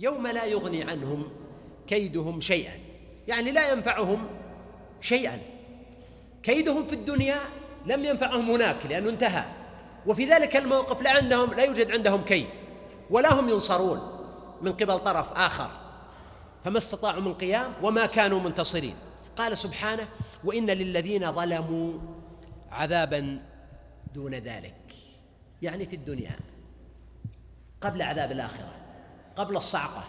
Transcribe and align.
يوم 0.00 0.26
لا 0.26 0.44
يغني 0.44 0.82
عنهم 0.84 1.28
كيدهم 1.86 2.40
شيئا. 2.40 2.72
يعني 3.28 3.52
لا 3.52 3.72
ينفعهم 3.72 4.28
شيئا. 5.00 5.38
كيدهم 6.42 6.86
في 6.86 6.92
الدنيا 6.92 7.40
لم 7.86 8.04
ينفعهم 8.04 8.50
هناك 8.50 8.86
لأنه 8.86 9.10
انتهى. 9.10 9.44
وفي 10.06 10.24
ذلك 10.24 10.56
الموقف 10.56 11.02
لا 11.02 11.10
عندهم 11.10 11.54
لا 11.54 11.64
يوجد 11.64 11.90
عندهم 11.90 12.24
كيد. 12.24 12.46
ولا 13.10 13.40
هم 13.40 13.48
ينصرون 13.48 14.00
من 14.62 14.72
قبل 14.72 14.98
طرف 14.98 15.32
آخر. 15.32 15.70
فما 16.64 16.78
استطاعوا 16.78 17.20
من 17.20 17.34
قيام 17.34 17.72
وما 17.82 18.06
كانوا 18.06 18.40
منتصرين. 18.40 18.96
قال 19.36 19.58
سبحانه 19.58 20.08
وإن 20.44 20.70
للذين 20.70 21.32
ظلموا 21.32 21.92
عذابا 22.70 23.42
دون 24.14 24.34
ذلك. 24.34 24.94
يعني 25.62 25.86
في 25.86 25.96
الدنيا 25.96 26.38
قبل 27.80 28.02
عذاب 28.02 28.32
الآخرة. 28.32 28.80
قبل 29.36 29.56
الصعقة 29.56 30.04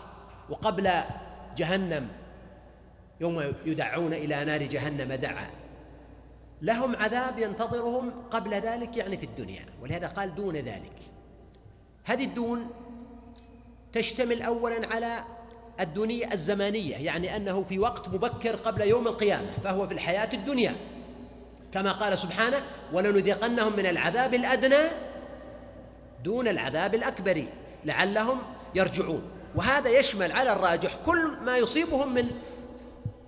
وقبل 0.50 0.92
جهنم 1.58 2.08
يوم 3.22 3.54
يدعون 3.66 4.14
إلى 4.14 4.46
نار 4.46 4.64
جهنم 4.64 5.14
دعا. 5.14 5.48
لهم 6.62 6.96
عذاب 6.96 7.40
ينتظرهم 7.40 8.12
قبل 8.32 8.54
ذلك 8.54 8.98
يعني 8.98 9.18
في 9.18 9.26
الدنيا 9.26 9.66
ولهذا 9.82 10.08
قال 10.08 10.36
دون 10.36 10.56
ذلك. 10.56 10.96
هذه 12.04 12.26
الدون 12.26 12.70
تشتمل 13.94 14.42
اولا 14.42 14.88
على 14.94 15.24
الدنيا 15.80 16.34
الزمانية 16.34 16.96
يعني 16.96 17.36
أنه 17.36 17.64
في 17.64 17.80
وقت 17.80 18.10
مبكر 18.10 18.56
قبل 18.56 18.82
يوم 18.82 19.08
القيامة 19.08 19.52
فهو 19.64 19.88
في 19.88 19.94
الحياة 19.94 20.30
الدنيا. 20.34 20.76
كما 21.72 21.92
قال 21.92 22.18
سبحانه 22.18 22.62
ولنذيقنهم 22.94 23.74
من 23.74 23.86
العذاب 23.86 24.34
الأدنى 24.34 24.84
دون 26.24 26.48
العذاب 26.48 26.96
الأكبر. 26.96 27.46
لعلهم 27.86 28.38
يرجعون. 28.76 29.22
وهذا 29.56 30.00
يشمل 30.00 30.32
على 30.32 30.54
الراجح 30.54 30.96
كل 31.06 31.32
ما 31.46 31.58
يصيبهم 31.58 32.14
من 32.14 32.32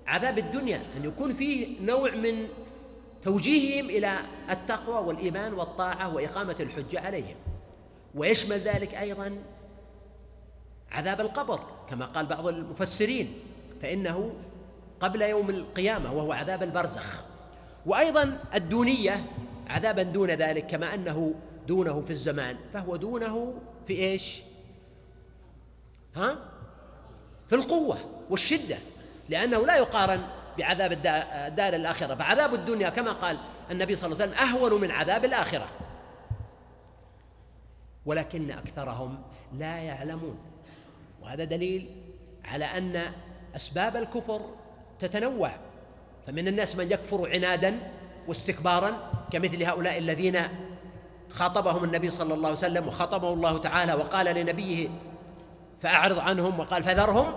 عذاب 0.08 0.38
الدنيا 0.38 0.82
أن 0.98 1.06
يكون 1.06 1.34
فيه 1.34 1.82
نوع 1.82 2.12
من 2.12 2.48
توجيههم 3.24 3.90
إلى 3.90 4.14
التقوى 4.50 5.08
والإيمان 5.08 5.54
والطاعة 5.54 6.16
وإقامة 6.16 6.56
الحجة 6.60 7.00
عليهم. 7.00 7.36
ويشمل 8.16 8.58
ذلك 8.58 8.94
أيضا 8.94 9.38
عذاب 10.92 11.22
القبر 11.22 11.60
كما 11.90 12.06
قال 12.06 12.26
بعض 12.26 12.48
المفسرين 12.48 13.34
فإنه 13.82 14.34
قبل 15.00 15.22
يوم 15.22 15.50
القيامة 15.50 16.14
وهو 16.14 16.32
عذاب 16.32 16.64
البرزخ. 16.64 17.22
وأيضا 17.86 18.40
الدونية 18.56 19.26
عذابا 19.68 20.04
دون 20.04 20.30
ذلك 20.30 20.66
كما 20.66 20.94
أنه 20.94 21.34
دونه 21.68 22.02
في 22.02 22.10
الزمان. 22.10 22.56
فهو 22.74 22.96
دونه 22.96 23.54
في 23.88 23.94
إيش؟ 23.94 24.42
ها؟ 26.16 26.38
في 27.48 27.56
القوة 27.56 27.98
والشدة 28.30 28.78
لأنه 29.30 29.66
لا 29.66 29.78
يقارن 29.78 30.22
بعذاب 30.58 30.92
الدار 30.92 31.74
الآخرة. 31.74 32.16
فعذاب 32.16 32.54
الدنيا 32.54 32.90
كما 32.90 33.12
قال 33.12 33.40
النبي 33.72 33.96
صلى 33.96 34.12
الله 34.12 34.24
عليه 34.24 34.34
وسلم 34.34 34.48
أهون 34.50 34.82
من 34.82 34.92
عذاب 34.92 35.26
الآخرة. 35.26 35.68
ولكن 38.06 38.52
أكثرهم 38.52 39.22
لا 39.54 39.78
يعلمون. 39.78 40.38
وهذا 41.22 41.44
دليل 41.44 41.90
على 42.46 42.66
أن 42.66 43.02
أسباب 43.56 43.96
الكفر 43.96 44.42
تتنوع. 45.00 45.52
فمن 46.28 46.48
الناس 46.48 46.76
من 46.76 46.92
يكفر 46.92 47.30
عنادا 47.30 47.80
واستكبارا 48.28 49.12
كمثل 49.32 49.64
هؤلاء 49.64 49.98
الذين 49.98 50.40
خاطبهم 51.30 51.84
النبي 51.84 52.10
صلى 52.10 52.34
الله 52.34 52.48
عليه 52.48 52.58
وسلم 52.58 52.88
وخاطبه 52.88 53.34
الله 53.34 53.58
تعالى 53.58 53.94
وقال 53.94 54.36
لنبيه 54.36 54.90
فأعرض 55.84 56.20
عنهم 56.20 56.60
وقال 56.60 56.84
فذرهم 56.84 57.34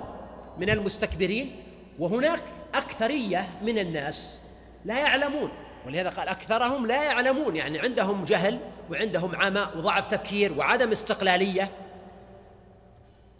من 0.58 0.70
المستكبرين. 0.70 1.56
وهناك 1.98 2.42
أكثرية 2.74 3.48
من 3.62 3.78
الناس 3.78 4.40
لا 4.84 4.98
يعلمون 4.98 5.50
ولهذا 5.86 6.08
قال 6.10 6.28
أكثرهم 6.28 6.86
لا 6.86 7.04
يعلمون. 7.04 7.56
يعني 7.56 7.78
عندهم 7.78 8.24
جهل 8.24 8.60
وعندهم 8.90 9.36
عمى 9.36 9.68
وضعف 9.76 10.06
تفكير 10.06 10.58
وعدم 10.58 10.90
استقلالية. 10.90 11.70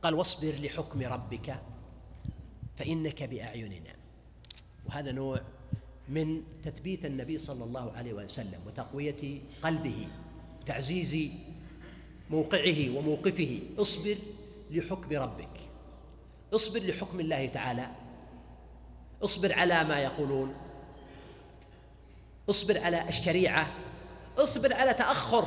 قال 0.03 0.15
واصبر 0.15 0.55
لحكم 0.62 1.00
ربك 1.03 1.56
فإنك 2.77 3.23
بأعيننا. 3.23 3.97
وهذا 4.87 5.12
نوع 5.12 5.41
من 6.09 6.43
تثبيت 6.62 7.05
النبي 7.05 7.38
صلى 7.38 7.65
الله 7.65 7.93
عليه 7.97 8.12
وسلم 8.12 8.61
وتقوية 8.67 9.41
قلبه 9.62 10.09
وتعزيز 10.61 11.31
موقعه 12.31 12.97
وموقفه. 12.97 13.61
اصبر 13.78 14.17
لحكم 14.71 15.16
ربك. 15.16 15.71
اصبر 16.54 16.81
لحكم 16.81 17.21
الله 17.21 17.47
تعالى. 17.47 17.87
اصبر 19.25 19.53
على 19.53 19.84
ما 19.84 19.99
يقولون. 19.99 20.54
اصبر 22.50 22.81
على 22.84 23.09
الشريعة. 23.09 23.66
اصبر 24.38 24.75
على 24.75 24.94
تأخر 24.94 25.44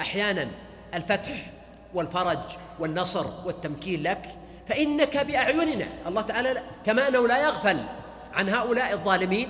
أحيانا 0.00 0.50
الفتح 0.94 1.52
والفرج 1.94 2.38
والنصر 2.78 3.26
والتمكين 3.46 4.02
لك. 4.02 4.26
فإنك 4.66 5.16
بأعيننا 5.16 5.86
الله 6.06 6.22
تعالى 6.22 6.62
كما 6.86 7.08
أنه 7.08 7.28
لا 7.28 7.38
يغفل 7.38 7.84
عن 8.32 8.48
هؤلاء 8.48 8.92
الظالمين. 8.92 9.48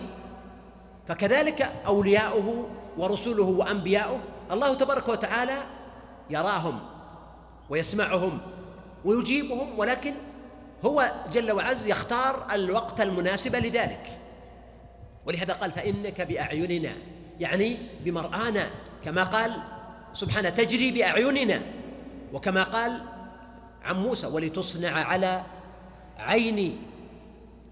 فكذلك 1.06 1.62
أولياؤه 1.86 2.68
ورسله 2.98 3.42
وأنبياؤه 3.42 4.20
الله 4.52 4.74
تبارك 4.74 5.08
وتعالى 5.08 5.62
يراهم 6.30 6.80
ويسمعهم 7.70 8.40
ويجيبهم 9.04 9.78
ولكن 9.78 10.14
هو 10.84 11.12
جل 11.32 11.52
وعز 11.52 11.86
يختار 11.86 12.46
الوقت 12.54 13.00
المناسب 13.00 13.56
لذلك. 13.56 14.20
ولهذا 15.26 15.52
قال 15.52 15.72
فإنك 15.72 16.20
بأعيننا 16.20 16.92
يعني 17.40 17.76
بمرآنا 18.04 18.70
كما 19.04 19.24
قال 19.24 19.62
سبحانه 20.12 20.50
تجري 20.50 20.90
بأعيننا. 20.90 21.62
وكما 22.32 22.62
قال 22.62 23.00
عن 23.82 24.02
موسى 24.02 24.26
ولتصنع 24.26 25.04
على 25.04 25.42
عيني. 26.18 26.76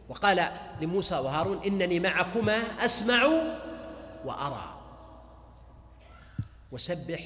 وقال 0.08 0.48
لموسى 0.80 1.14
وهارون 1.14 1.62
إنني 1.62 2.00
معكما 2.00 2.56
أسمع 2.84 3.26
وأرى. 4.24 4.74
وسبح 6.72 7.20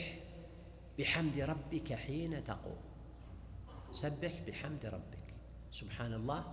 بحمد 0.98 1.38
ربك 1.38 1.92
حين 1.92 2.44
تقوم. 2.44 2.91
سبح 3.92 4.32
بحمد 4.46 4.86
ربك. 4.86 5.34
سبحان 5.70 6.14
الله 6.14 6.44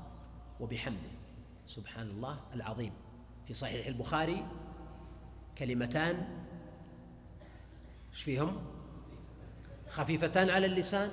وبحمده. 0.59 1.11
سبحان 1.67 2.09
الله 2.09 2.39
العظيم. 2.53 2.93
في 3.47 3.53
صحيح 3.53 3.87
البخاري 3.87 4.45
كلمتان 5.57 6.27
إيش 8.11 8.23
فيهم؟ 8.23 8.61
خفيفتان 9.87 10.49
على 10.49 10.65
اللسان 10.65 11.11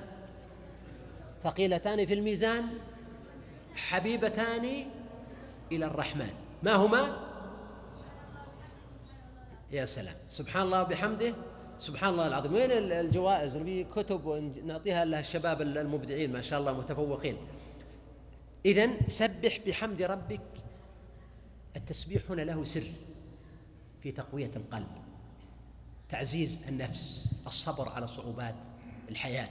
ثقيلتان 1.43 2.05
في 2.05 2.13
الميزان 2.13 2.65
حبيبتان 3.75 4.85
إلى 5.71 5.85
الرحمن. 5.85 6.33
ما 6.63 6.73
هما؟ 6.73 7.27
يا 9.71 9.85
سلام. 9.85 10.15
سبحان 10.29 10.63
الله 10.63 10.81
وبحمده 10.81 11.33
سبحان 11.79 12.09
الله 12.09 12.27
العظيم. 12.27 12.53
وين 12.53 12.71
الجوائز 12.71 13.57
نبي 13.57 13.83
كتب 13.83 14.53
نعطيها 14.65 15.05
للشباب 15.05 15.61
المبدعين 15.61 16.31
ما 16.33 16.41
شاء 16.41 16.59
الله 16.59 16.77
متفوقين. 16.77 17.37
إذا 18.65 18.89
سبح 19.07 19.59
بحمد 19.67 20.01
ربك 20.01 20.41
التسبيح 21.75 22.21
هنا 22.29 22.41
له 22.41 22.63
سر 22.63 22.83
في 24.03 24.11
تقوية 24.11 24.51
القلب 24.55 24.87
تعزيز 26.09 26.59
النفس 26.69 27.35
الصبر 27.47 27.89
على 27.89 28.07
صعوبات 28.07 28.55
الحياة 29.09 29.49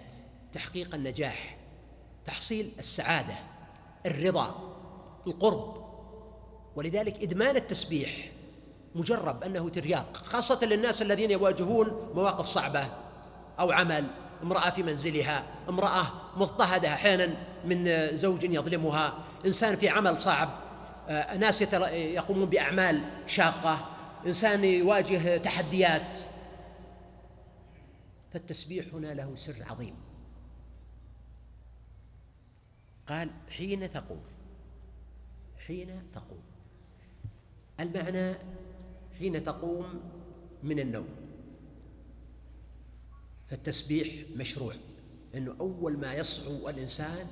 تحقيق 0.52 0.94
النجاح 0.94 1.56
تحصيل 2.25 2.73
السعادة 2.78 3.34
الرضا 4.06 4.76
القرب 5.26 5.87
ولذلك 6.76 7.23
إدمان 7.23 7.56
التسبيح 7.56 8.32
مجرب 8.96 9.43
أنه 9.44 9.69
ترياق 9.69 10.16
خاصة 10.16 10.64
للناس 10.64 11.02
الذين 11.02 11.31
يواجهون 11.31 12.10
مواقف 12.14 12.46
صعبة 12.46 12.88
أو 13.60 13.72
عمل 13.72 14.06
امرأة 14.43 14.70
في 14.70 14.82
منزلها 14.82 15.44
امرأة 15.69 16.06
مضطهدة 16.37 16.88
أحيانا 16.88 17.37
من 17.64 17.87
زوج 18.16 18.44
يظلمها 18.44 19.14
إنسان 19.46 19.76
في 19.76 19.88
عمل 19.88 20.16
صعب 20.16 20.66
آه، 21.08 21.37
ناس 21.37 21.62
يقومون 21.62 22.46
بأعمال 22.46 23.02
شاقة 23.26 23.88
إنسان 24.26 24.64
يواجه 24.64 25.37
تحديات. 25.37 26.16
فالتسبيح 28.32 28.87
هنا 28.94 29.14
له 29.14 29.34
سر 29.34 29.64
عظيم. 29.70 29.94
قال 33.06 33.31
حين 33.50 33.92
تقوم 33.92 34.22
حين 35.66 36.02
تقوم 36.12 36.42
المعنى 37.81 38.37
حين 39.18 39.42
تقوم 39.42 40.00
من 40.62 40.78
النوم. 40.78 41.08
فالتسبيح 43.48 44.30
مشروع 44.36 44.74
انه 45.34 45.56
أول 45.60 45.98
ما 45.98 46.14
يصحو 46.14 46.68
الإنسان 46.68 47.26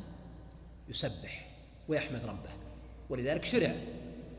يسبح 0.88 1.50
ويحمد 1.88 2.24
ربه. 2.24 2.50
ولذلك 3.10 3.44
شرع 3.44 3.74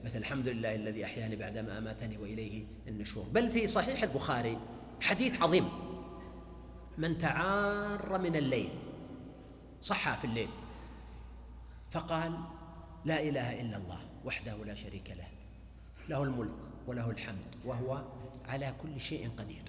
مثل 0.04 0.18
الحمد 0.18 0.48
لله 0.48 0.76
الذي 0.76 1.06
أحياني 1.06 1.36
بعدما 1.36 1.78
أماتني 1.78 2.18
وإليه 2.18 2.66
النشور. 2.88 3.24
بل 3.24 3.52
في 3.52 3.68
صحيح 3.68 4.04
البخاري 4.04 4.58
حديث 5.02 5.42
عظيم. 5.42 5.70
من 6.98 7.18
تعار 7.18 8.18
من 8.18 8.36
الليل 8.36 8.70
صحى 9.82 10.18
في 10.18 10.26
الليل 10.26 10.50
فقال 11.92 12.40
لا 13.06 13.22
إله 13.22 13.62
إلا 13.62 13.78
الله 13.78 14.00
وحده 14.26 14.66
لا 14.66 14.76
شريك 14.76 15.10
له. 15.10 15.28
له 16.10 16.24
الملك 16.24 16.60
وله 16.88 17.10
الحمد 17.10 17.56
وهو 17.66 18.04
على 18.46 18.76
كل 18.82 19.00
شيء 19.00 19.30
قدير. 19.38 19.64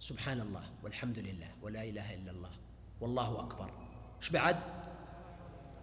سبحان 0.00 0.40
الله 0.40 0.62
والحمد 0.82 1.18
لله 1.18 1.48
ولا 1.62 1.84
إله 1.84 2.14
إلا 2.14 2.30
الله 2.30 2.50
والله 3.00 3.40
أكبر. 3.40 3.70
إيش 4.18 4.30
بعد؟ 4.30 4.56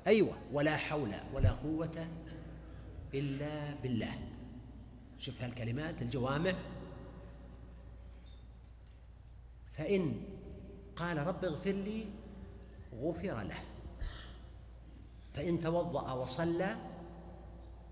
أيوه 0.08 0.38
ولا 0.52 0.78
حول 0.78 1.14
ولا 1.34 1.52
قوة 1.52 2.08
إلا 3.14 3.74
بالله. 3.74 4.20
شوف 5.20 5.42
هالكلمات 5.42 6.02
الجوامع. 6.02 6.56
فإن 9.74 10.22
قال 10.96 11.28
رب 11.28 11.46
اغفر 11.46 11.72
لي 11.72 12.06
غفر 12.94 13.42
له. 13.42 13.64
فإن 15.34 15.60
توضأ 15.60 16.12
وصلى 16.12 16.76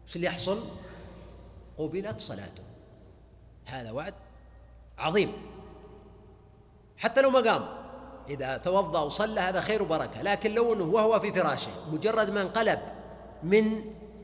إيش 0.04 0.16
اللي 0.16 0.28
يحصل؟ 0.28 0.83
قبلت 1.84 2.22
صلاته. 2.22 2.64
هذا 3.66 3.92
وعد 3.92 4.14
عظيم. 4.98 5.32
حتى 6.98 7.22
لو 7.22 7.30
ما 7.30 7.40
قام 7.40 7.66
إذا 8.30 8.58
توضأ 8.58 9.02
وصلى 9.02 9.40
هذا 9.40 9.62
خير 9.62 9.84
وبركة. 9.84 10.22
لكن 10.22 10.54
لو 10.54 10.74
أنه 10.74 10.84
وهو 10.84 11.20
في 11.20 11.34
فراشه 11.34 11.72
مجرد 11.92 12.30
ما 12.30 12.42
انقلب 12.42 12.80
من 13.44 13.82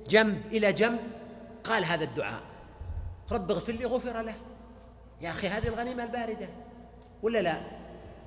جنب 0.10 0.42
إلى 0.46 0.74
جنب 0.74 1.00
قال 1.64 1.86
هذا 1.86 2.04
الدعاء. 2.04 2.42
رب 3.32 3.52
اغفر 3.52 3.74
لي 3.74 3.86
غفر 3.86 4.22
له. 4.22 4.36
يا 5.22 5.30
أخي 5.30 5.48
هذه 5.48 5.68
الغنيمة 5.68 6.04
الباردة. 6.04 6.50
ولا 7.22 7.40
لا؟ 7.42 7.62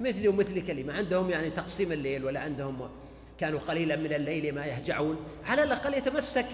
مثلي 0.01 0.29
ومثلك 0.29 0.71
اللي 0.71 0.83
ما 0.83 0.93
عندهم 0.93 1.31
يعني 1.31 1.51
تقسيم 1.51 1.93
الليل 1.93 2.25
ولا 2.25 2.41
عندهم 2.41 2.91
كانوا 3.39 3.61
قليلا 3.61 3.97
من 3.97 4.13
الليل 4.13 4.55
ما 4.55 4.67
يهجعون. 4.67 5.17
على 5.47 5.63
الأقل 5.63 5.95
يتمسك. 5.95 6.47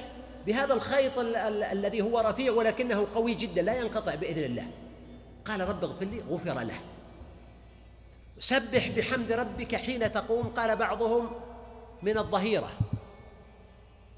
بهذا 0.48 0.74
الخيط 0.74 1.18
ال- 1.18 1.36
ال- 1.36 1.62
الذي 1.62 2.00
هو 2.02 2.20
رفيع 2.20 2.52
ولكنه 2.52 3.06
قوي 3.14 3.34
جدا 3.34 3.62
لا 3.62 3.80
ينقطع 3.80 4.14
بإذن 4.14 4.44
الله. 4.44 4.66
قال 5.44 5.68
رب 5.68 5.84
اغفر 5.84 6.04
لي 6.04 6.20
غفر 6.20 6.60
له. 6.60 6.80
سبح 8.38 8.88
بحمد 8.96 9.32
ربك 9.32 9.76
حين 9.76 10.12
تقوم 10.12 10.46
قال 10.48 10.76
بعضهم 10.76 11.30
من 12.02 12.18
الظهيرة 12.18 12.70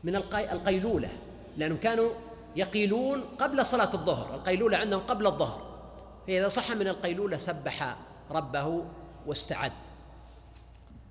من 0.04 0.16
القي... 0.16 0.52
القيلولة 0.52 1.08
لأنهم 1.56 1.78
كانوا 1.78 2.10
يقيلون 2.56 3.20
قبل 3.20 3.66
صلاة 3.66 3.94
الظهر 3.94 4.34
القيلولة 4.34 4.76
عندهم 4.78 5.00
قبل 5.00 5.26
الظهر. 5.26 5.80
فإذا 6.26 6.48
صح 6.48 6.70
من 6.70 6.88
القيلولة 6.88 7.38
سبح 7.38 7.96
ربه 8.30 8.84
واستعد. 9.26 9.72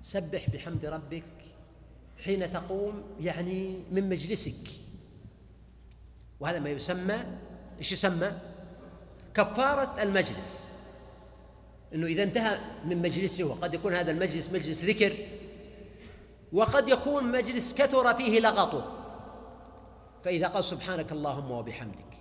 سبح 0.02 0.50
بحمد 0.50 0.84
ربك 0.84 1.24
حين 2.24 2.52
تقوم 2.52 3.02
يعني 3.20 3.84
من 3.92 4.08
مجلسك. 4.08 4.89
وهذا 6.40 6.58
ما 6.58 6.68
يسمى 6.70 7.24
إيش 7.78 7.92
يسمى؟ 7.92 8.32
كفارة 9.34 10.02
المجلس. 10.02 10.70
إنه 11.94 12.06
إذا 12.06 12.22
انتهى 12.22 12.58
من 12.84 13.02
مجلسه 13.02 13.44
وقد 13.44 13.74
يكون 13.74 13.94
هذا 13.94 14.10
المجلس 14.10 14.52
مجلس 14.52 14.84
ذكر 14.84 15.16
وقد 16.52 16.88
يكون 16.88 17.32
مجلس 17.32 17.74
كثر 17.74 18.14
فيه 18.14 18.40
لغطه. 18.40 18.96
فإذا 20.24 20.48
قال 20.48 20.64
سبحانك 20.64 21.12
اللهم 21.12 21.50
وبحمدك 21.50 22.16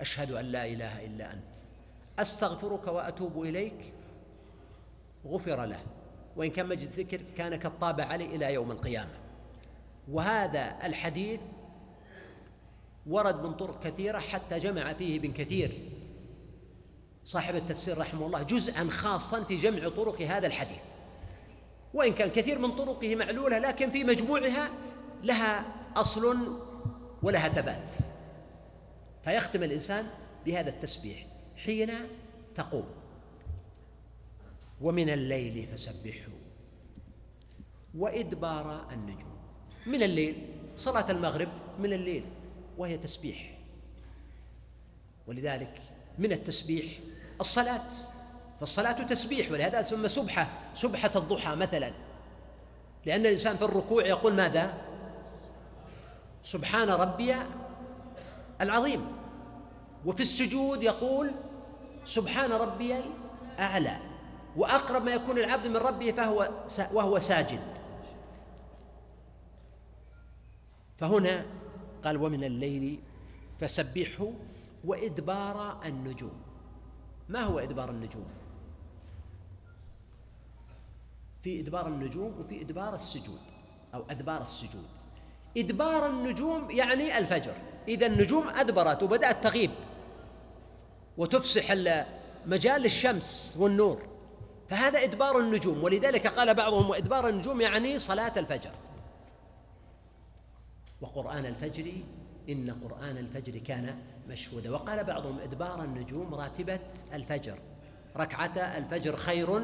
أشهد 0.00 0.30
أن 0.30 0.44
لا 0.44 0.66
إله 0.66 1.04
إلا 1.04 1.32
أنت 1.32 1.58
أستغفرك 2.18 2.86
وأتوب 2.86 3.42
إليك 3.42 3.92
غفر 5.26 5.64
له. 5.64 5.80
وإن 6.36 6.50
كان 6.50 6.66
مجلس 6.66 6.98
ذكر 6.98 7.20
كان 7.36 7.56
كالطابع 7.56 8.04
عليه 8.04 8.36
إلى 8.36 8.54
يوم 8.54 8.70
القيامة. 8.70 9.18
وهذا 10.10 10.78
الحديث 10.84 11.40
ورد 13.08 13.42
من 13.42 13.54
طرق 13.54 13.82
كثيرة 13.82 14.18
حتى 14.18 14.58
جمع 14.58 14.92
فيه 14.92 15.18
ابن 15.18 15.32
كثير 15.32 15.90
صاحب 17.24 17.56
التفسير 17.56 17.98
رحمه 17.98 18.26
الله 18.26 18.42
جزءا 18.42 18.88
خاصا 18.88 19.44
في 19.44 19.56
جمع 19.56 19.88
طرق 19.88 20.22
هذا 20.22 20.46
الحديث. 20.46 20.80
وإن 21.94 22.12
كان 22.12 22.28
كثير 22.30 22.58
من 22.58 22.76
طرقه 22.76 23.16
معلولة 23.16 23.58
لكن 23.58 23.90
في 23.90 24.04
مجموعها 24.04 24.70
لها 25.22 25.74
أصل 25.96 26.48
ولها 27.22 27.48
ثبات. 27.48 27.92
فيختم 29.24 29.62
الإنسان 29.62 30.06
بهذا 30.46 30.70
التسبيح 30.70 31.26
حين 31.56 31.92
تقوم. 32.54 32.86
ومن 34.80 35.10
الليل 35.10 35.66
فسبحه 35.66 36.28
وإدبار 37.94 38.92
النجوم. 38.92 39.38
من 39.86 40.02
الليل؟ 40.02 40.46
صلاة 40.76 41.10
المغرب 41.10 41.48
من 41.78 41.92
الليل. 41.92 42.24
وهي 42.78 42.98
تسبيح. 42.98 43.58
ولذلك 45.26 45.82
من 46.18 46.32
التسبيح 46.32 46.98
الصلاة. 47.40 47.88
فالصلاة 48.60 49.02
تسبيح 49.02 49.52
ولهذا 49.52 49.82
ثم 49.82 50.08
سبحة 50.08 50.48
سبحة 50.74 51.10
الضحى 51.16 51.54
مثلا. 51.56 51.92
لأن 53.06 53.20
الإنسان 53.20 53.56
في 53.56 53.64
الركوع 53.64 54.06
يقول 54.06 54.34
ماذا؟ 54.34 54.74
سبحان 56.42 56.90
ربي 56.90 57.34
العظيم. 58.60 59.06
وفي 60.06 60.20
السجود 60.20 60.82
يقول 60.82 61.30
سبحان 62.04 62.52
ربي 62.52 63.02
الأعلى. 63.54 63.98
وأقرب 64.56 65.04
ما 65.04 65.10
يكون 65.10 65.38
العبد 65.38 65.66
من 65.66 65.76
ربه 65.76 66.12
فهو 66.12 66.50
وهو 66.92 67.18
ساجد. 67.18 67.78
فهنا 70.98 71.57
قال 72.04 72.16
ومن 72.16 72.44
الليل 72.44 73.00
فسبحه 73.60 74.32
وإدبار 74.84 75.84
النجوم. 75.84 76.42
ما 77.28 77.40
هو 77.40 77.58
إدبار 77.58 77.90
النجوم؟ 77.90 78.26
في 81.42 81.60
إدبار 81.60 81.86
النجوم 81.86 82.40
وفي 82.40 82.62
إدبار 82.62 82.94
السجود 82.94 83.40
أو 83.94 84.04
أدبار 84.10 84.42
السجود. 84.42 84.86
إدبار 85.56 86.06
النجوم 86.06 86.70
يعني 86.70 87.18
الفجر. 87.18 87.54
إذا 87.88 88.06
النجوم 88.06 88.48
أدبرت 88.48 89.02
وبدأت 89.02 89.44
تغيب 89.44 89.70
وتفسح 91.16 91.72
مجال 92.46 92.84
الشمس 92.84 93.56
والنور. 93.58 94.02
فهذا 94.68 95.02
إدبار 95.02 95.38
النجوم. 95.38 95.84
ولذلك 95.84 96.26
قال 96.26 96.54
بعضهم 96.54 96.90
وإدبار 96.90 97.28
النجوم 97.28 97.60
يعني 97.60 97.98
صلاة 97.98 98.32
الفجر. 98.36 98.70
وقرآن 101.00 101.46
الفجر 101.46 101.92
إن 102.48 102.70
قرآن 102.70 103.16
الفجر 103.16 103.58
كان 103.58 103.98
مشهودا. 104.28 104.70
وقال 104.70 105.04
بعضهم 105.04 105.38
إدبار 105.38 105.84
النجوم 105.84 106.34
راتبة 106.34 106.80
الفجر. 107.12 107.58
ركعة 108.16 108.58
الفجر 108.58 109.16
خير 109.16 109.60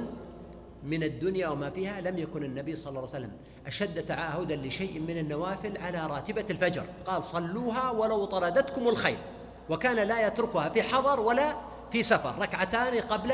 من 0.82 1.02
الدنيا 1.02 1.48
وما 1.48 1.70
فيها 1.70 2.00
لم 2.00 2.18
يكن 2.18 2.44
النبي 2.44 2.76
صلى 2.76 2.88
الله 2.88 3.00
عليه 3.00 3.10
وسلم 3.10 3.32
أشد 3.66 4.06
تعاهدا 4.06 4.56
لشيء 4.56 5.00
من 5.00 5.18
النوافل 5.18 5.78
على 5.78 6.06
راتبة 6.06 6.46
الفجر. 6.50 6.86
قال 7.06 7.24
صلوها 7.24 7.90
ولو 7.90 8.24
طردتكم 8.24 8.88
الخيل. 8.88 9.18
وكان 9.70 10.08
لا 10.08 10.26
يتركها 10.26 10.68
في 10.68 10.82
حضر 10.82 11.20
ولا 11.20 11.56
في 11.90 12.02
سفر. 12.02 12.38
ركعتان 12.38 13.00
قبل 13.00 13.32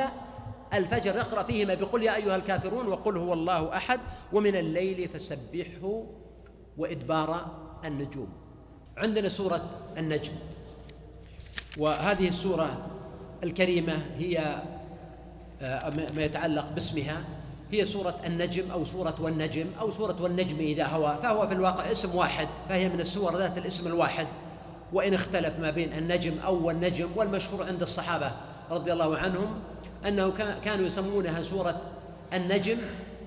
الفجر. 0.75 1.17
يقرأ 1.17 1.43
فيهما 1.43 1.75
بقل 1.75 2.03
يا 2.03 2.17
أيها 2.17 2.37
الكافرون 2.37 2.87
وقل 2.87 3.17
هو 3.17 3.33
الله 3.33 3.77
أحد. 3.77 4.01
ومن 4.33 4.57
الليل 4.57 5.09
فسبحه 5.09 6.07
وإدبار 6.79 7.61
النجوم. 7.85 8.29
عندنا 8.97 9.29
سورة 9.29 9.71
النجم. 9.99 10.33
وهذه 11.79 12.29
السورة 12.29 12.87
الكريمة 13.45 13.99
هي 14.19 14.63
آه، 15.63 15.91
ما 15.91 16.23
يتعلق 16.23 16.73
باسمها. 16.73 17.25
هي 17.73 17.87
سورة 17.87 18.17
النجم 18.27 18.71
أو 18.71 18.85
سورة 18.85 19.15
والنجم 19.21 19.67
أو 19.81 19.91
سورة 19.91 20.23
والنجم 20.23 20.57
إذا 20.59 20.87
هوى 20.87 21.19
فهو 21.23 21.47
في 21.47 21.55
الواقع 21.55 21.91
اسم 21.91 22.15
واحد 22.15 22.49
فهي 22.69 22.89
من 22.89 23.01
السور 23.01 23.37
ذات 23.37 23.59
الاسم 23.59 23.87
الواحد. 23.87 24.27
وإن 24.93 25.15
اختلف 25.15 25.59
ما 25.59 25.71
بين 25.71 25.93
النجم 25.93 26.33
أو 26.45 26.67
والنجم 26.67 27.09
والمشهور 27.17 27.67
عند 27.67 27.83
الصحابة 27.83 28.33
رضي 28.71 28.93
الله 28.93 29.17
عنهم 29.17 29.59
أنه 30.07 30.33
كانوا 30.65 30.87
يسمونها 30.87 31.43
سورة 31.43 31.81
النجم 32.33 32.79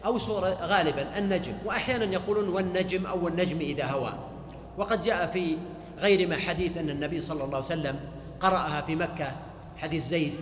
أو 0.06 0.18
سورة 0.18 0.50
غالبا 0.50 1.18
النجم. 1.18 1.54
وأحيانا 1.66 2.06
يقولون 2.06 2.50
والنجم 2.50 3.06
أو 3.06 3.28
النجم 3.28 3.60
إذا 3.60 3.86
هوى 3.86 4.33
وقد 4.78 5.02
جاء 5.02 5.28
في 5.28 5.58
غير 6.00 6.28
ما 6.28 6.38
حديث 6.38 6.78
أن 6.78 6.90
النبي 6.90 7.20
صلى 7.20 7.44
الله 7.44 7.56
عليه 7.56 7.66
وسلم 7.66 8.00
قرأها 8.40 8.82
في 8.82 8.96
مكة 8.96 9.32
حديث 9.78 10.08
زيد 10.08 10.34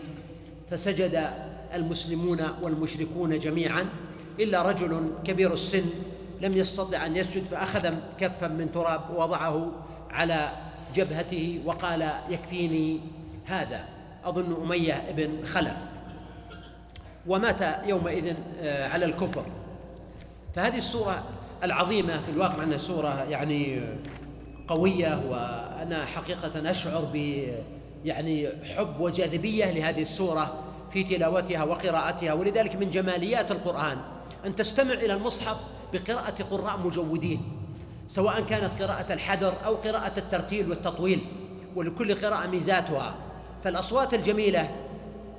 فسجد 0.72 1.34
المسلمون 1.74 2.42
والمشركون 2.62 3.40
جميعا 3.40 3.90
إلا 4.40 4.62
رجل 4.62 5.12
كبير 5.24 5.54
السن 5.54 5.84
لم 6.42 6.58
يستطع 6.58 7.06
أن 7.06 7.16
يسجد 7.16 7.44
فأخذ 7.44 7.94
كفا 8.18 8.48
من 8.48 8.72
تراب 8.72 9.02
ووضعه 9.10 9.72
على 10.10 10.52
جبهته 10.96 11.62
وقال 11.66 12.12
يكفيني 12.30 13.00
هذا 13.46 13.86
أظن 14.26 14.64
أمية 14.64 15.12
بن 15.18 15.46
خلف. 15.46 15.78
ومات 17.28 17.62
يومئذ 17.88 18.34
آه، 18.62 18.88
على 18.88 19.06
الكفر. 19.06 19.46
فهذه 20.56 20.78
السورة 20.78 21.24
العظيمة 21.64 22.22
في 22.22 22.32
الواقع 22.32 22.64
أنها 22.64 22.78
سورة 22.78 23.24
يعني 23.24 23.82
قوية 24.68 25.24
وأنا 25.30 26.06
حقيقة 26.06 26.72
أشعر 26.72 27.10
ب 27.14 27.16
يعني 28.06 28.50
حب 28.76 29.00
وجاذبية 29.00 29.72
لهذه 29.72 30.02
السورة 30.02 30.64
في 30.94 31.04
تلاوتها 31.04 31.64
وقراءتها 31.64 32.34
ولذلك 32.34 32.76
من 32.76 32.90
جماليات 32.90 33.52
القرآن 33.52 33.98
أن 34.46 34.56
تستمع 34.56 34.94
إلى 34.94 35.14
المصحف 35.14 35.58
بقراءة 35.94 36.44
قراء 36.44 36.80
مجودين 36.80 37.42
سواء 38.08 38.42
كانت 38.42 38.82
قراءة 38.82 39.14
الحدر 39.14 39.54
أو 39.66 39.76
قراءة 39.76 40.20
الترتيل 40.20 40.70
والتطويل 40.70 41.22
ولكل 41.76 42.16
قراءة 42.16 42.48
ميزاتها. 42.48 43.16
فالأصوات 43.64 44.14
الجميلة 44.14 44.70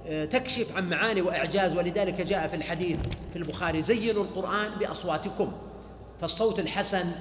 آه، 0.06 0.24
تكشف 0.24 0.76
عن 0.76 0.90
معاني 0.90 1.22
وإعجاز 1.22 1.76
ولذلك 1.76 2.20
جاء 2.20 2.48
في 2.48 2.56
الحديث 2.56 2.98
في 3.32 3.38
البخاري 3.38 3.82
زينوا 3.82 4.24
القرآن 4.24 4.70
بأصواتكم. 4.80 5.52
فالصوت 6.20 6.58
الحسن 6.58 7.12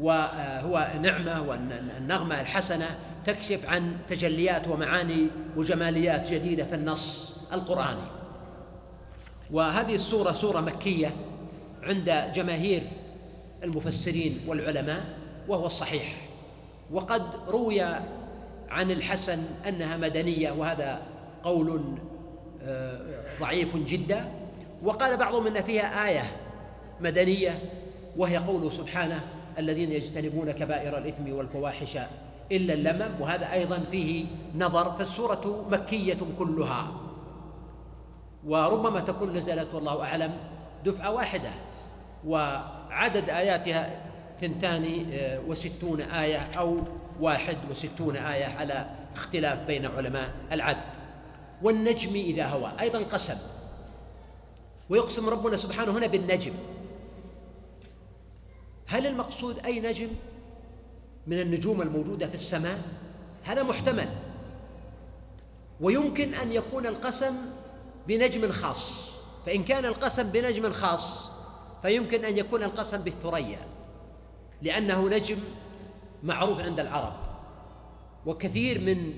وهو 0.00 0.88
نعمة 1.02 1.42
والنغمة 1.42 2.40
الحسنة 2.40 2.98
تكشف 3.24 3.66
عن 3.66 3.96
تجليات 4.08 4.68
ومعاني 4.68 5.26
وجماليات 5.56 6.30
جديدة 6.30 6.64
في 6.64 6.74
النص 6.74 7.36
القرآني. 7.52 8.06
وهذه 9.50 9.94
السورة 9.94 10.32
سورة 10.32 10.60
مكية 10.60 11.14
عند 11.82 12.32
جماهير 12.34 12.82
المفسرين 13.62 14.40
والعلماء 14.48 15.04
وهو 15.48 15.66
الصحيح. 15.66 16.28
وقد 16.90 17.22
روي 17.48 17.80
عن 18.68 18.90
الحسن 18.90 19.44
أنها 19.68 19.96
مدنية 19.96 20.50
وهذا 20.50 21.02
قول 21.42 21.98
آه، 22.62 23.00
ضعيف 23.40 23.76
جدا. 23.76 24.28
وقال 24.82 25.16
بعضهم 25.16 25.46
إن 25.46 25.62
فيها 25.62 26.08
آية 26.08 26.36
مدنية 27.00 27.58
وهي 28.16 28.36
قوله 28.36 28.70
سبحانه 28.70 29.20
الذين 29.58 29.92
يجتنبون 29.92 30.50
كبائر 30.50 30.98
الإثم 30.98 31.32
والفواحش 31.32 31.98
إلا 32.52 32.74
اللمم 32.74 33.20
وهذا 33.20 33.52
أيضا 33.52 33.78
فيه 33.90 34.26
نظر 34.54 34.90
فالسورة 34.92 35.66
مكية 35.70 36.18
كلها. 36.38 36.92
وربما 38.46 39.00
تكون 39.00 39.32
نزلت 39.32 39.74
والله 39.74 40.02
أعلم 40.02 40.36
دفعة 40.84 41.10
واحدة 41.10 41.50
وعدد 42.26 43.30
آياتها 43.30 44.02
ثنتان 44.40 45.06
آه، 45.12 45.40
وستون 45.40 46.00
آية 46.00 46.38
أو 46.58 46.78
واحد 47.20 47.56
وستون 47.70 48.16
آية 48.16 48.44
على 48.44 48.90
اختلاف 49.16 49.66
بين 49.66 49.86
علماء 49.86 50.30
العد. 50.52 50.76
والنجم 51.62 52.14
إذا 52.14 52.46
هوى 52.46 52.72
أيضا 52.80 52.98
قسم. 52.98 53.36
ويقسم 54.90 55.28
ربنا 55.28 55.56
سبحانه 55.56 55.92
هنا 55.92 56.06
بالنجم. 56.06 56.52
هل 58.86 59.06
المقصود 59.06 59.58
أي 59.58 59.80
نجم 59.80 60.08
من 61.26 61.40
النجوم 61.40 61.82
الموجودة 61.82 62.26
في 62.26 62.34
السماء؟ 62.34 62.78
هذا 63.44 63.62
محتمل. 63.62 64.08
ويمكن 65.80 66.34
أن 66.34 66.52
يكون 66.52 66.86
القسم 66.86 67.34
بنجم 68.08 68.50
خاص. 68.50 69.10
فإن 69.46 69.64
كان 69.64 69.84
القسم 69.84 70.30
بنجم 70.30 70.70
خاص 70.70 71.30
فيمكن 71.82 72.24
أن 72.24 72.38
يكون 72.38 72.62
القسم 72.62 72.98
بالثريا 72.98 73.58
لأنه 74.62 75.08
نجم 75.08 75.38
معروف 76.22 76.60
عند 76.60 76.80
العرب. 76.80 77.12
وكثير 78.26 78.80
من 78.80 79.12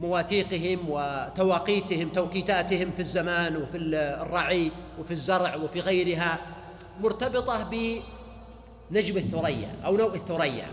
مواثيقهم 0.00 0.78
وتواقيتهم 0.88 2.08
توقيتاتهم 2.08 2.90
في 2.90 3.00
الزمان 3.00 3.56
وفي 3.56 3.76
الرعي 3.76 4.72
وفي 5.00 5.10
الزرع 5.10 5.56
وفي 5.56 5.80
غيرها 5.80 6.38
مرتبطة 7.00 7.62
بنجم 8.90 9.16
الثريا 9.16 9.76
أو 9.84 9.96
نوء 9.96 10.14
الثريا. 10.14 10.66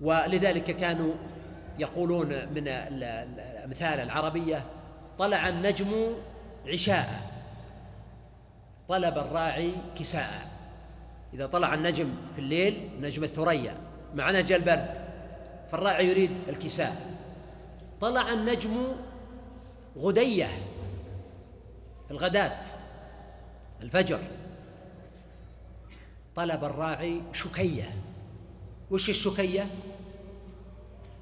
ولذلك 0.00 0.76
كانوا 0.76 1.12
يقولون 1.78 2.28
من 2.28 2.68
الأمثال 2.68 4.00
العربية 4.00 4.64
طلع 5.18 5.48
النجم 5.48 6.12
عشاء. 6.66 7.30
طلب 8.88 9.18
الراعي 9.18 9.72
كساء. 9.98 10.50
إذا 11.34 11.46
طلع 11.46 11.74
النجم 11.74 12.14
في 12.32 12.38
الليل 12.38 12.90
نجم 13.00 13.24
الثريا. 13.24 13.74
مع 14.14 14.30
نهج 14.30 14.52
البرد 14.52 15.00
فالراعي 15.70 16.08
يريد 16.08 16.30
الكساء. 16.48 17.18
طلع 18.00 18.32
النجم 18.32 18.86
غدية 19.98 20.48
في 22.06 22.10
الغداة 22.10 22.60
الفجر. 23.82 24.20
طلب 26.36 26.64
الراعي 26.64 27.22
شكية. 27.32 27.94
وش 28.90 29.10
الشكية؟ 29.10 29.70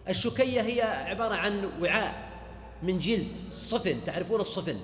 الشكية 0.08 0.60
هي 0.60 0.82
عبارة 0.82 1.34
عن 1.34 1.70
وعاء 1.82 2.28
من 2.82 2.98
جلد 2.98 3.28
صفن 3.50 4.04
تعرفون 4.04 4.40
الصفن؟ 4.40 4.78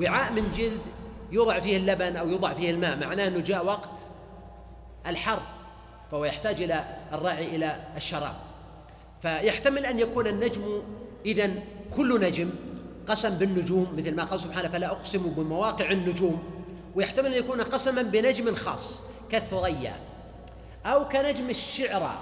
وعاء 0.00 0.32
من 0.32 0.52
جلد 0.52 0.80
يوضع 1.32 1.60
فيه 1.60 1.76
اللبن 1.76 2.16
أو 2.16 2.28
يوضع 2.28 2.54
فيه 2.54 2.70
الماء 2.70 2.96
معناه 2.96 3.28
أنه 3.28 3.40
جاء 3.40 3.66
وقت 3.66 4.00
الحر 5.06 5.42
فهو 6.10 6.24
يحتاج 6.24 6.62
إلى 6.62 6.96
الراعي 7.12 7.56
إلى 7.56 7.92
الشراب. 7.96 8.34
فيحتمل 9.22 9.86
أن 9.86 9.98
يكون 9.98 10.26
النجم 10.26 10.82
إذا 11.26 11.50
كل 11.96 12.20
نجم 12.20 12.50
قسم 13.06 13.38
بالنجوم 13.38 13.94
مثل 13.96 14.16
ما 14.16 14.24
قال 14.24 14.40
سبحانه 14.40 14.68
فلا 14.68 14.86
أقسم 14.92 15.22
بمواقع 15.22 15.90
النجوم. 15.90 16.42
ويحتمل 16.94 17.26
أن 17.26 17.44
يكون 17.44 17.60
قسما 17.60 18.02
بنجم 18.02 18.54
خاص. 18.54 19.02
كالثريا 19.32 19.96
أو 20.86 21.08
كنجم 21.08 21.50
الشعرى 21.50 22.18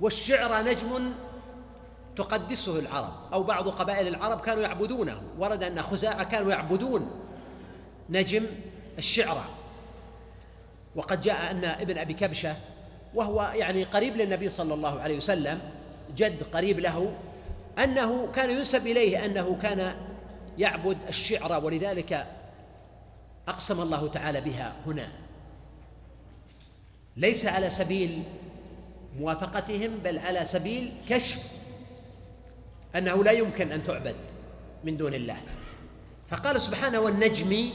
والشعرى 0.00 0.62
نجم 0.62 1.12
تقدسه 2.16 2.78
العرب 2.78 3.12
أو 3.32 3.42
بعض 3.42 3.68
قبائل 3.68 4.08
العرب 4.08 4.40
كانوا 4.40 4.62
يعبدونه 4.62 5.22
ورد 5.38 5.62
أن 5.62 5.82
خزاعة 5.82 6.24
كانوا 6.24 6.50
يعبدون 6.50 7.10
نجم 8.10 8.46
الشعرى 8.98 9.44
وقد 10.96 11.20
جاء 11.20 11.50
أن 11.50 11.64
ابن 11.64 11.98
أبي 11.98 12.14
كبشة 12.14 12.56
وهو 13.14 13.52
يعني 13.54 13.84
قريب 13.84 14.16
للنبي 14.16 14.48
صلى 14.48 14.74
الله 14.74 15.00
عليه 15.00 15.16
وسلم 15.16 15.60
جد 16.16 16.42
قريب 16.42 16.80
له 16.80 17.12
أنه 17.84 18.32
كان 18.32 18.50
ينسب 18.50 18.86
إليه 18.86 19.24
أنه 19.24 19.58
كان 19.62 19.96
يعبد 20.58 20.98
الشعر 21.08 21.64
ولذلك 21.64 22.26
أقسم 23.48 23.80
الله 23.80 24.08
تعالى 24.08 24.40
بها 24.40 24.72
هنا. 24.86 25.08
ليس 27.16 27.46
على 27.46 27.70
سبيل 27.70 28.22
موافقتهم 29.18 29.98
بل 30.04 30.18
على 30.18 30.44
سبيل 30.44 30.92
كشف 31.08 31.42
أنه 32.96 33.24
لا 33.24 33.30
يمكن 33.32 33.72
أن 33.72 33.84
تعبد 33.84 34.16
من 34.84 34.96
دون 34.96 35.14
الله. 35.14 35.36
فقال 36.30 36.62
سبحانه 36.62 37.00
والنجم 37.00 37.70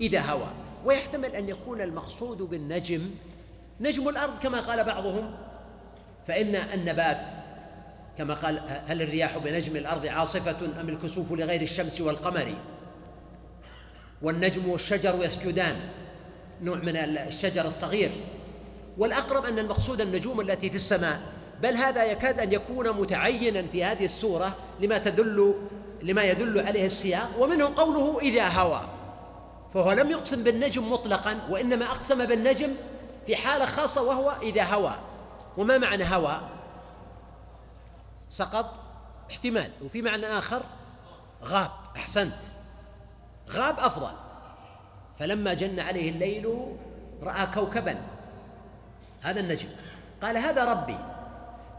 إذا 0.00 0.20
هوى. 0.20 0.48
ويحتمل 0.84 1.34
أن 1.34 1.48
يكون 1.48 1.80
المقصود 1.80 2.38
بالنجم 2.38 3.10
نجم 3.80 4.08
الأرض 4.08 4.38
كما 4.38 4.60
قال 4.60 4.84
بعضهم. 4.84 5.34
فإن 6.26 6.54
النبات 6.54 7.32
كما 8.18 8.34
قال 8.34 8.62
هل 8.86 9.02
الرياح 9.02 9.38
بنجم 9.38 9.76
الأرض 9.76 10.06
عاصفة 10.06 10.80
أم 10.80 10.88
الكسوف 10.88 11.32
لغير 11.32 11.62
الشمس 11.62 12.00
والقمر؟ 12.00 12.54
والنجم 14.22 14.68
والشجر 14.68 15.24
يسجدان 15.24 15.76
نوع 16.62 16.76
من 16.76 16.96
الشجر 16.96 17.66
الصغير. 17.66 18.10
والأقرب 18.98 19.44
أن 19.44 19.58
المقصود 19.58 20.00
النجوم 20.00 20.40
التي 20.40 20.70
في 20.70 20.76
السماء. 20.76 21.20
بل 21.62 21.76
هذا 21.76 22.04
يكاد 22.04 22.40
أن 22.40 22.52
يكون 22.52 22.90
متعينا 22.90 23.62
في 23.62 23.84
هذه 23.84 24.04
السورة 24.04 24.56
لما 24.80 24.98
تدل 24.98 25.54
لما 26.02 26.22
يدل 26.22 26.66
عليه 26.66 26.86
السياق 26.86 27.28
ومنه 27.38 27.74
قوله 27.76 28.18
إذا 28.18 28.48
هوى. 28.48 28.80
فهو 29.74 29.92
لم 29.92 30.10
يقسم 30.10 30.44
بالنجم 30.44 30.92
مطلقا 30.92 31.38
وإنما 31.50 31.84
أقسم 31.86 32.26
بالنجم 32.26 32.74
في 33.26 33.36
حالة 33.36 33.66
خاصة 33.66 34.02
وهو 34.02 34.36
إذا 34.42 34.64
هوى. 34.64 34.92
وما 35.56 35.78
معنى 35.78 36.04
هوى؟ 36.04 36.40
سقط 38.28 38.82
احتمال 39.30 39.70
وفي 39.84 40.02
معنى 40.02 40.26
آخر 40.26 40.62
غاب 41.44 41.70
أحسنت. 41.96 42.42
غاب 43.50 43.78
أفضل. 43.78 44.12
فلما 45.18 45.54
جن 45.54 45.80
عليه 45.80 46.10
الليل 46.10 46.76
رأى 47.22 47.46
كوكبا. 47.54 48.11
هذا 49.22 49.40
النجم. 49.40 49.68
قال 50.22 50.36
هذا 50.38 50.64
ربي. 50.64 50.96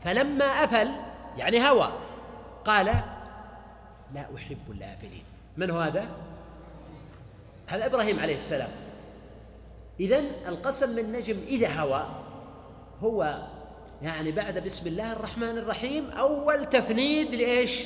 فلما 0.01 0.45
أفل 0.45 0.91
يعني 1.37 1.69
هوى 1.69 1.93
قال 2.65 2.85
لا 4.13 4.25
أحب 4.35 4.71
الآفلين. 4.71 5.23
من 5.57 5.69
هو 5.69 5.79
هذا؟ 5.79 6.05
هذا 7.67 7.85
إبراهيم 7.85 8.19
عليه 8.19 8.35
السلام. 8.35 8.69
إذن 9.99 10.31
القسم 10.47 10.95
بالنجم 10.95 11.37
إذا 11.47 11.79
هوى 11.79 12.07
هو 13.01 13.47
يعني 14.01 14.31
بعد 14.31 14.59
بسم 14.59 14.87
الله 14.87 15.11
الرحمن 15.11 15.57
الرحيم 15.57 16.09
أول 16.09 16.69
تفنيد 16.69 17.35
لإيش؟ 17.35 17.83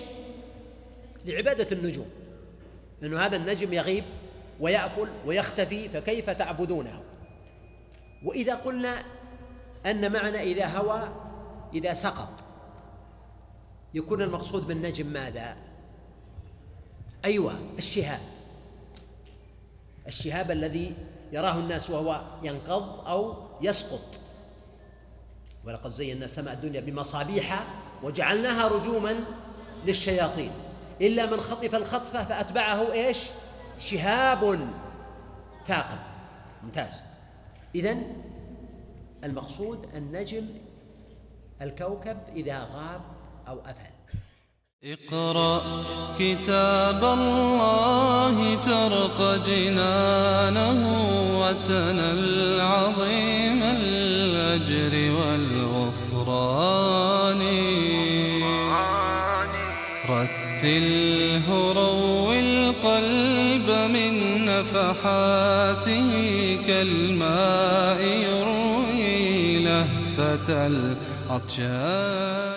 لعبادة 1.25 1.67
النجوم. 1.71 2.09
أنه 3.03 3.19
هذا 3.19 3.35
النجم 3.35 3.73
يغيب 3.73 4.03
ويأكل 4.59 5.07
ويختفي 5.25 5.89
فكيف 5.89 6.29
تعبدونه؟ 6.29 7.03
وإذا 8.25 8.55
قلنا 8.55 8.95
أن 9.85 10.11
معنى 10.11 10.41
إذا 10.41 10.77
هوى 10.77 11.09
إذا 11.73 11.93
سقط. 11.93 12.43
يكون 13.93 14.21
المقصود 14.21 14.67
بالنجم 14.67 15.07
ماذا؟ 15.07 15.55
أيوة 17.25 17.53
الشهاب. 17.77 18.19
الشهاب 20.07 20.51
الذي 20.51 20.95
يراه 21.31 21.59
الناس 21.59 21.89
وهو 21.89 22.21
ينقض 22.43 23.07
أو 23.07 23.35
يسقط. 23.61 24.19
ولقد 25.65 25.91
زينا 25.91 26.25
السماء 26.25 26.53
الدنيا 26.53 26.81
بمصابيح 26.81 27.63
وجعلناها 28.03 28.67
رجوما 28.67 29.15
للشياطين. 29.85 30.51
إلا 31.01 31.25
من 31.25 31.39
خطف 31.39 31.75
الخطفة 31.75 32.23
فأتبعه 32.23 32.91
إيش؟ 32.91 33.19
شهاب 33.79 34.69
ثاقب 35.67 35.97
ممتاز. 36.63 36.91
إذن 37.75 38.13
المقصود 39.23 39.85
النجم 39.95 40.45
الكوكب 41.61 42.17
إذا 42.35 42.59
غاب 42.59 43.01
أو 43.47 43.59
أفل. 43.65 43.97
اقرأ 44.83 45.61
كتاب 46.19 47.03
الله 47.03 48.55
ترق 48.55 49.45
جنانه 49.47 50.79
وتنل 51.39 52.61
عظيم 52.61 53.63
الأجر 53.63 54.93
والغفران. 55.11 56.77
رتله 60.09 61.73
روي 61.73 62.39
القلب 62.39 63.69
من 63.93 64.13
نفحاته 64.45 66.11
كالماء 66.67 68.01
لهفة 70.17 70.67
العطشان. 71.29 72.56